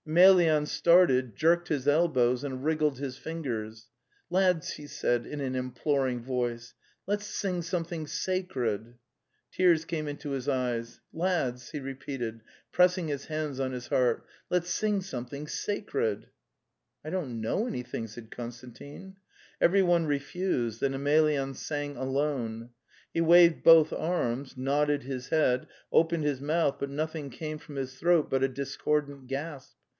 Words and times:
Emelyan 0.07 0.65
started, 0.65 1.35
jerked 1.35 1.67
his 1.67 1.87
elbows 1.87 2.43
and 2.43 2.65
wriggled 2.65 2.97
his 2.97 3.19
fingers. 3.19 3.87
*\ 4.09 4.29
Lads,' 4.31 4.73
he) 4.73 4.87
said\)in}an, 4.87 5.53
imploring: 5.53 6.23
voice) 6.23 6.73
iwicts 7.07 7.21
sing 7.27 7.61
something 7.61 8.07
sacred!' 8.07 8.95
'Tears 9.51 9.85
came 9.85 10.07
into 10.07 10.31
his 10.31 10.49
eyes. 10.49 10.99
'* 11.07 11.13
Lads," 11.23 11.69
he 11.69 11.79
repeated, 11.79 12.41
pressing 12.71 13.09
his 13.09 13.25
hands 13.25 13.59
on 13.59 13.73
his 13.73 13.87
heart,'' 13.87 14.25
let's 14.49 14.71
sing 14.71 15.01
something 15.01 15.47
sacred!"' 15.47 16.25
'*T 17.05 17.11
don't 17.11 17.39
know 17.39 17.67
anything," 17.67 18.07
said 18.07 18.31
Konstantin. 18.31 19.17
Everyone 19.61 20.07
refused, 20.07 20.81
then 20.81 20.93
Emelyan 20.95 21.53
sang 21.55 21.95
alone. 21.95 22.71
He 23.13 23.21
waved 23.21 23.61
both 23.63 23.93
arms, 23.93 24.57
nodded 24.57 25.03
his 25.03 25.27
head, 25.29 25.67
opened 25.91 26.23
his 26.23 26.41
mouth, 26.41 26.77
but 26.79 26.89
nothing 26.89 27.29
came 27.29 27.59
from 27.59 27.75
his 27.75 27.93
throat 27.99 28.31
but 28.31 28.41
a 28.43 28.47
dis 28.47 28.75
cordant 28.75 29.27
gasp. 29.27 29.75